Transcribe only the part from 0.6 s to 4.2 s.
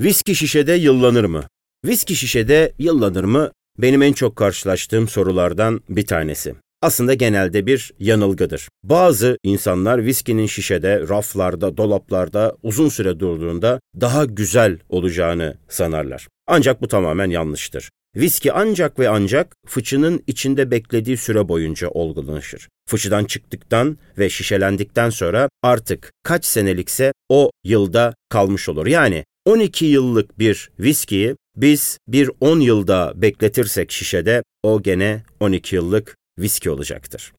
yıllanır mı? Viski şişede yıllanır mı? Benim en